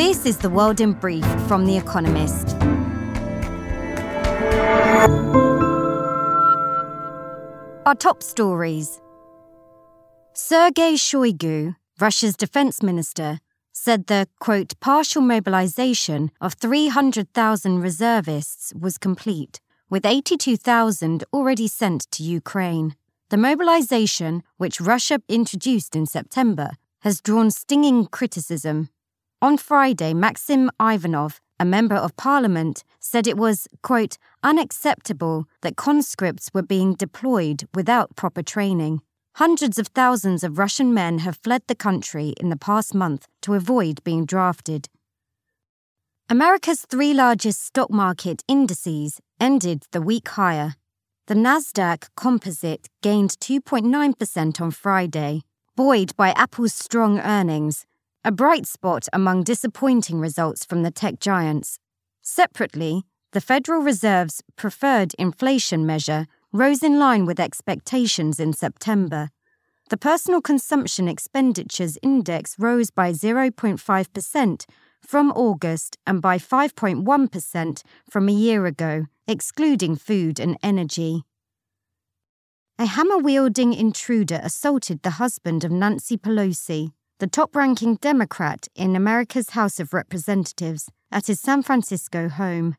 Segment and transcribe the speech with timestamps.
[0.00, 2.56] This is the world in brief from The Economist.
[7.84, 8.98] Our top stories
[10.32, 13.40] Sergei Shoigu, Russia's defense minister,
[13.72, 19.60] said the quote partial mobilization of 300,000 reservists was complete,
[19.90, 22.96] with 82,000 already sent to Ukraine.
[23.28, 26.70] The mobilization, which Russia introduced in September,
[27.00, 28.88] has drawn stinging criticism.
[29.42, 36.50] On Friday, Maxim Ivanov, a member of parliament, said it was, quote, unacceptable that conscripts
[36.52, 39.00] were being deployed without proper training.
[39.36, 43.54] Hundreds of thousands of Russian men have fled the country in the past month to
[43.54, 44.88] avoid being drafted.
[46.28, 50.74] America's three largest stock market indices ended the week higher.
[51.28, 55.40] The Nasdaq Composite gained 2.9% on Friday,
[55.76, 57.86] buoyed by Apple's strong earnings,
[58.24, 61.78] a bright spot among disappointing results from the tech giants.
[62.20, 69.30] Separately, the Federal Reserve's preferred inflation measure rose in line with expectations in September.
[69.88, 74.66] The Personal Consumption Expenditures Index rose by 0.5%
[75.00, 81.24] from August and by 5.1% from a year ago, excluding food and energy.
[82.78, 88.96] A hammer wielding intruder assaulted the husband of Nancy Pelosi, the top ranking Democrat in
[88.96, 92.76] America's House of Representatives, at his San Francisco home.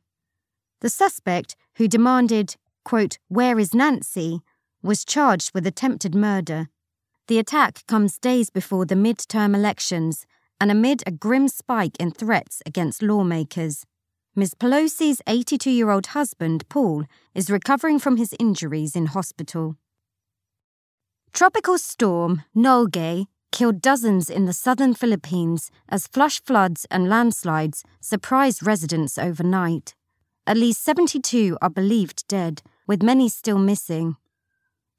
[0.79, 4.41] The suspect, who demanded, quote, Where is Nancy?
[4.81, 6.69] was charged with attempted murder.
[7.27, 10.25] The attack comes days before the midterm elections
[10.59, 13.85] and amid a grim spike in threats against lawmakers.
[14.35, 14.55] Ms.
[14.55, 19.75] Pelosi's 82 year old husband, Paul, is recovering from his injuries in hospital.
[21.31, 28.65] Tropical storm Nalgae killed dozens in the southern Philippines as flash floods and landslides surprised
[28.65, 29.93] residents overnight.
[30.47, 34.17] At least 72 are believed dead, with many still missing.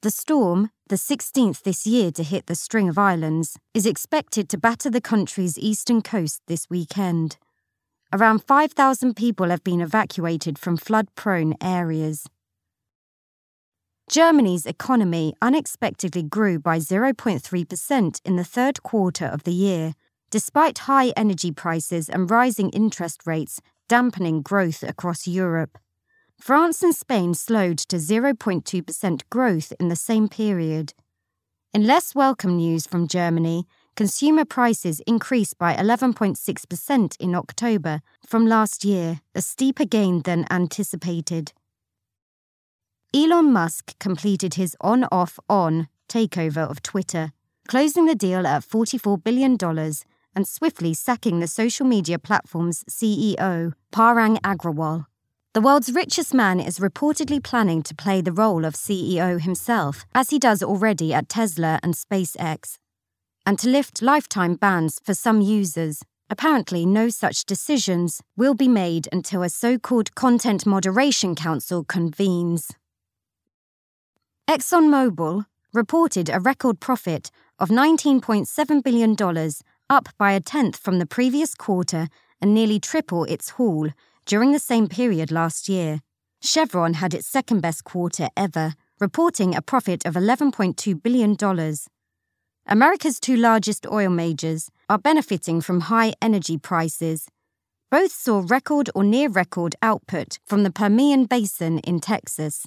[0.03, 4.59] The storm, the 16th this year to hit the string of islands, is expected to
[4.59, 7.38] batter the country's eastern coast this weekend.
[8.12, 12.26] Around 5,000 people have been evacuated from flood prone areas.
[14.10, 19.94] Germany's economy unexpectedly grew by 0.3% in the third quarter of the year,
[20.30, 25.78] despite high energy prices and rising interest rates dampening growth across Europe.
[26.40, 30.92] France and Spain slowed to 0.2% growth in the same period.
[31.72, 33.64] In less welcome news from Germany,
[33.94, 41.52] consumer prices increased by 11.6% in October from last year, a steeper gain than anticipated.
[43.15, 47.33] Elon Musk completed his on off on takeover of Twitter,
[47.69, 49.59] closing the deal at $44 billion
[50.34, 55.05] and swiftly sacking the social media platform's CEO, Parag Agrawal.
[55.53, 60.31] The world's richest man is reportedly planning to play the role of CEO himself, as
[60.31, 62.79] he does already at Tesla and SpaceX,
[63.44, 66.03] and to lift lifetime bans for some users.
[66.31, 72.71] Apparently, no such decisions will be made until a so called Content Moderation Council convenes.
[74.52, 79.16] ExxonMobil reported a record profit of $19.7 billion,
[79.88, 82.08] up by a tenth from the previous quarter
[82.38, 83.88] and nearly triple its haul
[84.26, 86.02] during the same period last year.
[86.42, 91.34] Chevron had its second best quarter ever, reporting a profit of $11.2 billion.
[92.66, 97.26] America's two largest oil majors are benefiting from high energy prices.
[97.90, 102.66] Both saw record or near record output from the Permian Basin in Texas.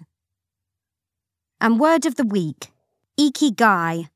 [1.61, 2.71] And word of the week
[3.19, 4.09] Ikigai,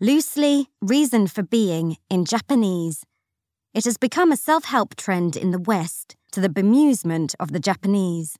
[0.00, 3.04] loosely reason for being in Japanese.
[3.74, 7.60] It has become a self help trend in the West to the bemusement of the
[7.60, 8.38] Japanese.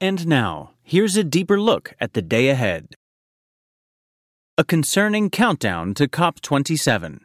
[0.00, 2.94] And now, here's a deeper look at the day ahead.
[4.56, 7.20] A concerning countdown to COP27.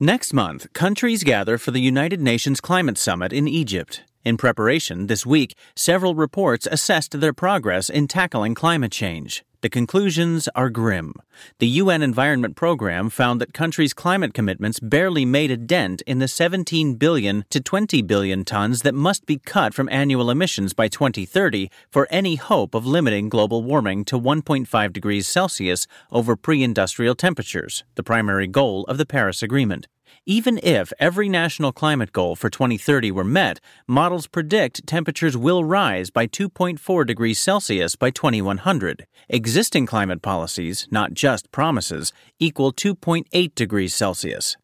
[0.00, 4.02] Next month, countries gather for the United Nations Climate Summit in Egypt.
[4.26, 9.42] In preparation, this week, several reports assessed their progress in tackling climate change.
[9.66, 11.12] The conclusions are grim.
[11.58, 16.28] The UN Environment Program found that countries' climate commitments barely made a dent in the
[16.28, 21.68] 17 billion to 20 billion tons that must be cut from annual emissions by 2030
[21.90, 27.82] for any hope of limiting global warming to 1.5 degrees Celsius over pre industrial temperatures,
[27.96, 29.88] the primary goal of the Paris Agreement.
[30.28, 36.10] Even if every national climate goal for 2030 were met, models predict temperatures will rise
[36.10, 39.06] by 2.4 degrees Celsius by 2100.
[39.28, 44.56] Existing climate policies, not just promises, equal 2.8 degrees Celsius.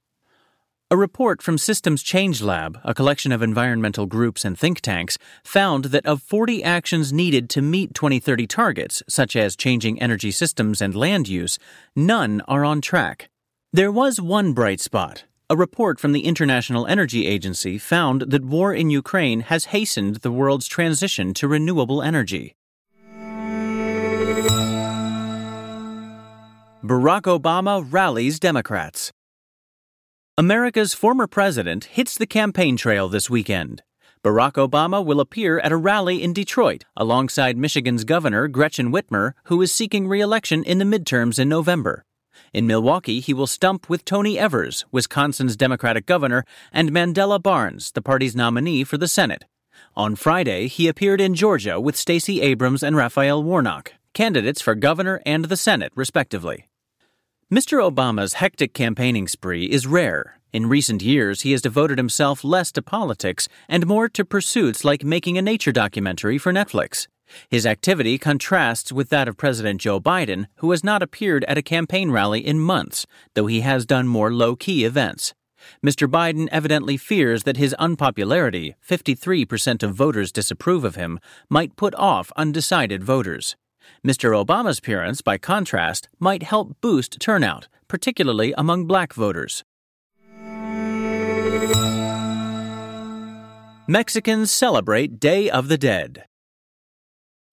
[0.91, 5.85] A report from Systems Change Lab, a collection of environmental groups and think tanks, found
[5.87, 10.97] that of 40 actions needed to meet 2030 targets, such as changing energy systems and
[10.97, 11.57] land use,
[11.95, 13.29] none are on track.
[13.73, 18.73] There was one bright spot a report from the International Energy Agency found that war
[18.73, 22.57] in Ukraine has hastened the world's transition to renewable energy.
[26.83, 29.13] Barack Obama rallies Democrats.
[30.39, 33.83] America's former president hits the campaign trail this weekend.
[34.25, 39.61] Barack Obama will appear at a rally in Detroit alongside Michigan's Governor Gretchen Whitmer, who
[39.61, 42.07] is seeking re election in the midterms in November.
[42.53, 48.03] In Milwaukee, he will stump with Tony Evers, Wisconsin's Democratic governor, and Mandela Barnes, the
[48.03, 49.45] party's nominee for the Senate.
[49.97, 55.21] On Friday, he appeared in Georgia with Stacey Abrams and Raphael Warnock, candidates for governor
[55.27, 56.69] and the Senate, respectively.
[57.53, 57.79] Mr.
[57.79, 60.39] Obama's hectic campaigning spree is rare.
[60.55, 65.05] In recent years, he has devoted himself less to politics and more to pursuits like
[65.05, 67.09] making a nature documentary for Netflix.
[67.49, 71.63] His activity contrasts with that of President Joe Biden, who has not appeared at a
[71.63, 75.35] campaign rally in months, though he has done more low key events.
[75.85, 76.09] Mr.
[76.09, 81.19] Biden evidently fears that his unpopularity 53% of voters disapprove of him
[81.49, 83.57] might put off undecided voters.
[84.05, 84.33] Mr.
[84.33, 89.65] Obama's appearance, by contrast, might help boost turnout, particularly among black voters.
[93.89, 96.25] Mexicans celebrate Day of the Dead.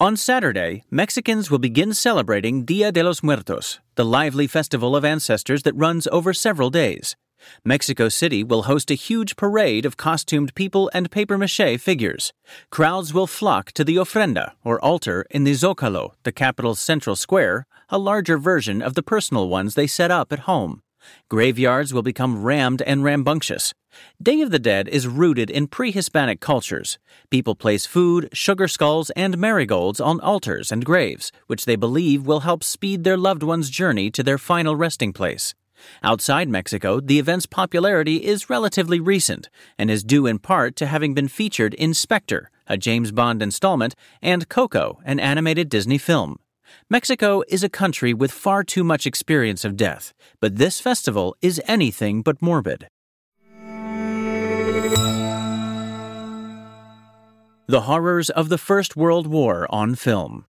[0.01, 5.63] On Saturday, Mexicans will begin celebrating Dia de los Muertos, the lively festival of ancestors
[5.63, 7.17] that runs over several days.
[7.65, 12.31] Mexico City will host a huge parade of costumed people and papier mache figures.
[12.69, 17.67] Crowds will flock to the ofrenda, or altar, in the Zocalo, the capital's central square,
[17.89, 20.81] a larger version of the personal ones they set up at home.
[21.29, 23.73] Graveyards will become rammed and rambunctious.
[24.21, 26.99] Day of the Dead is rooted in pre Hispanic cultures.
[27.29, 32.41] People place food, sugar skulls, and marigolds on altars and graves, which they believe will
[32.41, 35.55] help speed their loved one's journey to their final resting place.
[36.03, 41.13] Outside Mexico, the event's popularity is relatively recent and is due in part to having
[41.13, 46.39] been featured in Spectre, a James Bond installment, and Coco, an animated Disney film.
[46.89, 51.61] Mexico is a country with far too much experience of death, but this festival is
[51.67, 52.89] anything but morbid.
[57.69, 60.45] The Horrors of the First World War on Film.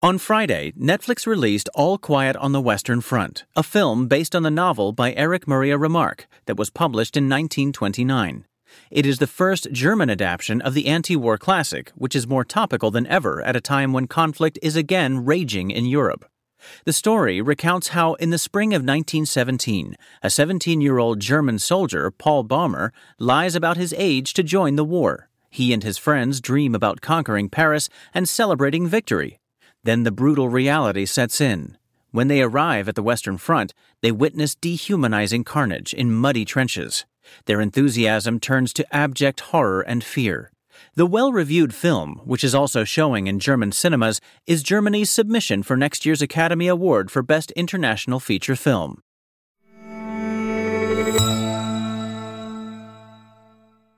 [0.00, 4.48] On Friday, Netflix released All Quiet on the Western Front, a film based on the
[4.48, 8.44] novel by Erich Maria Remarque that was published in 1929.
[8.92, 12.92] It is the first German adaptation of the anti war classic, which is more topical
[12.92, 16.30] than ever at a time when conflict is again raging in Europe.
[16.84, 22.12] The story recounts how, in the spring of 1917, a 17 year old German soldier,
[22.12, 25.27] Paul Baumer, lies about his age to join the war.
[25.50, 29.38] He and his friends dream about conquering Paris and celebrating victory.
[29.84, 31.76] Then the brutal reality sets in.
[32.10, 37.04] When they arrive at the Western Front, they witness dehumanizing carnage in muddy trenches.
[37.44, 40.50] Their enthusiasm turns to abject horror and fear.
[40.94, 45.76] The well reviewed film, which is also showing in German cinemas, is Germany's submission for
[45.76, 49.02] next year's Academy Award for Best International Feature Film.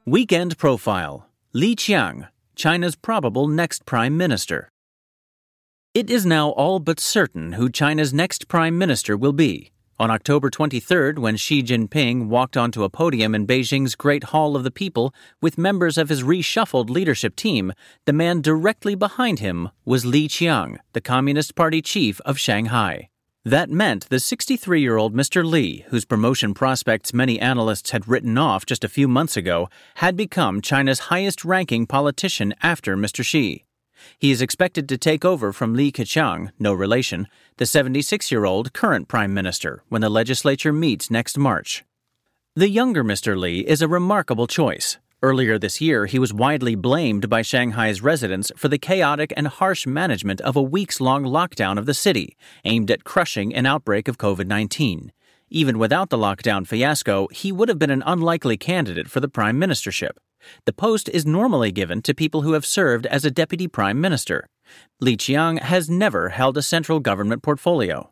[0.06, 4.70] Weekend Profile Li Qiang, China's probable next Prime Minister.
[5.94, 9.72] It is now all but certain who China's next Prime Minister will be.
[9.98, 14.62] On October 23rd, when Xi Jinping walked onto a podium in Beijing's Great Hall of
[14.62, 17.72] the People with members of his reshuffled leadership team,
[18.06, 23.09] the man directly behind him was Li Qiang, the Communist Party chief of Shanghai.
[23.44, 25.42] That meant the 63 year old Mr.
[25.42, 30.14] Li, whose promotion prospects many analysts had written off just a few months ago, had
[30.14, 33.24] become China's highest ranking politician after Mr.
[33.24, 33.64] Xi.
[34.18, 38.74] He is expected to take over from Li Keqiang, no relation, the 76 year old
[38.74, 41.82] current prime minister, when the legislature meets next March.
[42.54, 43.38] The younger Mr.
[43.38, 44.98] Li is a remarkable choice.
[45.22, 49.86] Earlier this year, he was widely blamed by Shanghai's residents for the chaotic and harsh
[49.86, 54.16] management of a weeks long lockdown of the city, aimed at crushing an outbreak of
[54.16, 55.12] COVID 19.
[55.50, 59.60] Even without the lockdown fiasco, he would have been an unlikely candidate for the prime
[59.60, 60.12] ministership.
[60.64, 64.46] The post is normally given to people who have served as a deputy prime minister.
[65.00, 68.10] Li Qiang has never held a central government portfolio.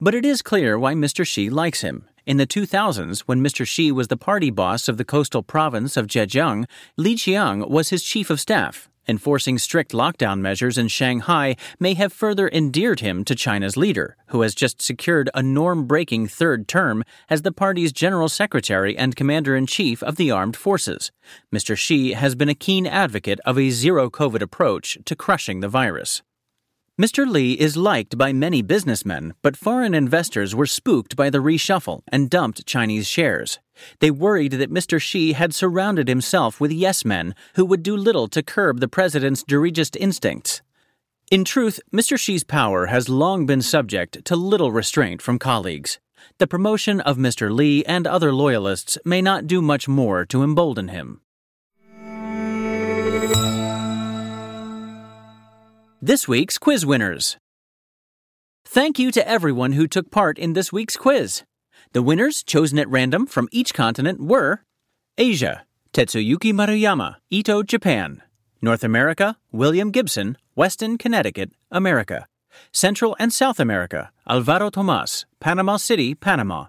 [0.00, 1.26] But it is clear why Mr.
[1.26, 2.04] Xi likes him.
[2.28, 3.66] In the 2000s, when Mr.
[3.66, 6.66] Xi was the party boss of the coastal province of Zhejiang,
[6.98, 8.90] Li Qiang was his chief of staff.
[9.08, 14.42] Enforcing strict lockdown measures in Shanghai may have further endeared him to China's leader, who
[14.42, 19.56] has just secured a norm breaking third term as the party's general secretary and commander
[19.56, 21.10] in chief of the armed forces.
[21.50, 21.74] Mr.
[21.78, 26.20] Xi has been a keen advocate of a zero COVID approach to crushing the virus.
[27.00, 27.30] Mr.
[27.30, 32.28] Li is liked by many businessmen, but foreign investors were spooked by the reshuffle and
[32.28, 33.60] dumped Chinese shares.
[34.00, 35.00] They worried that Mr.
[35.00, 39.44] Xi had surrounded himself with yes men who would do little to curb the president's
[39.44, 40.60] dirigist instincts.
[41.30, 42.18] In truth, Mr.
[42.18, 46.00] Xi's power has long been subject to little restraint from colleagues.
[46.38, 47.54] The promotion of Mr.
[47.54, 51.20] Li and other loyalists may not do much more to embolden him.
[56.00, 57.38] This week's quiz winners.
[58.64, 61.42] Thank you to everyone who took part in this week's quiz.
[61.92, 64.62] The winners, chosen at random from each continent, were
[65.16, 68.22] Asia, Tetsuyuki Maruyama, Ito, Japan.
[68.62, 72.28] North America, William Gibson, Weston, Connecticut, America.
[72.70, 76.66] Central and South America, Alvaro Tomas, Panama City, Panama.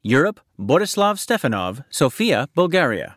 [0.00, 3.16] Europe, Borislav Stefanov, Sofia, Bulgaria.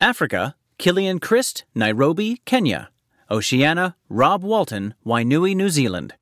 [0.00, 2.88] Africa, Killian Christ, Nairobi, Kenya.
[3.30, 6.14] Oceania, Rob Walton, Wainui, New Zealand.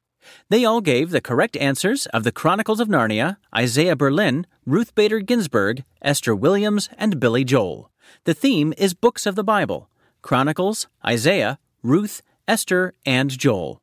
[0.49, 5.21] They all gave the correct answers of the Chronicles of Narnia, Isaiah Berlin, Ruth Bader
[5.21, 7.91] Ginsburg, Esther Williams, and Billy Joel.
[8.25, 9.91] The theme is books of the Bible
[10.23, 13.81] Chronicles, Isaiah, Ruth, Esther, and Joel.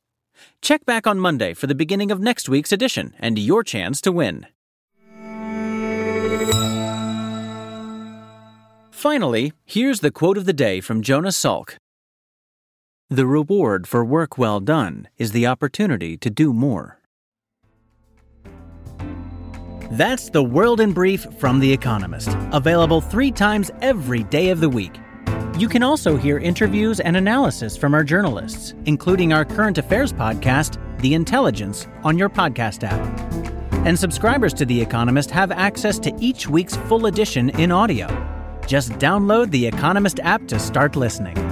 [0.62, 4.12] Check back on Monday for the beginning of next week's edition and your chance to
[4.12, 4.48] win.
[8.90, 11.78] Finally, here's the quote of the day from Jonas Salk.
[13.12, 17.02] The reward for work well done is the opportunity to do more.
[19.92, 24.70] That's the World in Brief from The Economist, available three times every day of the
[24.70, 24.98] week.
[25.58, 30.80] You can also hear interviews and analysis from our journalists, including our current affairs podcast,
[31.02, 33.34] The Intelligence, on your podcast app.
[33.86, 38.08] And subscribers to The Economist have access to each week's full edition in audio.
[38.68, 41.51] Just download the Economist app to start listening.